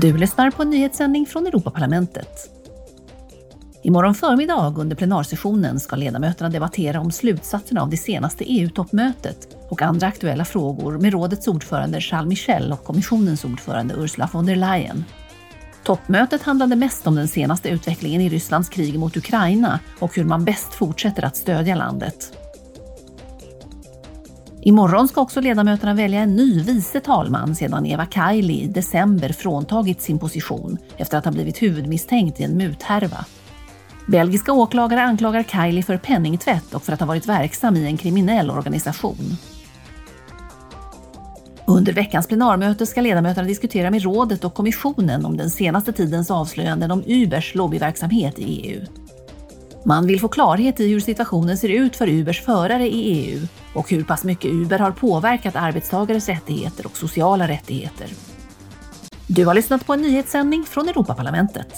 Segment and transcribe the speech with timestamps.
[0.00, 2.50] Du lyssnar på en nyhetssändning från Europaparlamentet.
[3.82, 10.06] Imorgon förmiddag under plenarsessionen ska ledamöterna debattera om slutsatserna av det senaste EU-toppmötet och andra
[10.06, 15.04] aktuella frågor med rådets ordförande Charles Michel och kommissionens ordförande Ursula von der Leyen.
[15.84, 20.44] Toppmötet handlade mest om den senaste utvecklingen i Rysslands krig mot Ukraina och hur man
[20.44, 22.37] bäst fortsätter att stödja landet.
[24.68, 30.02] Imorgon ska också ledamöterna välja en ny vice talman sedan Eva Kaili i december fråntagit
[30.02, 33.24] sin position efter att ha blivit huvudmisstänkt i en muthärva.
[34.06, 38.50] Belgiska åklagare anklagar Kaili för penningtvätt och för att ha varit verksam i en kriminell
[38.50, 39.36] organisation.
[41.66, 46.90] Under veckans plenarmöte ska ledamöterna diskutera med rådet och kommissionen om den senaste tidens avslöjanden
[46.90, 49.07] om Ubers lobbyverksamhet i EU.
[49.84, 53.90] Man vill få klarhet i hur situationen ser ut för Ubers förare i EU och
[53.90, 58.06] hur pass mycket Uber har påverkat arbetstagares rättigheter och sociala rättigheter.
[59.26, 61.74] Du har lyssnat på en nyhetssändning från Europaparlamentet.